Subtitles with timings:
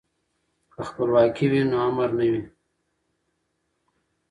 [0.73, 2.41] که خپلواکي وي نو امر نه وي.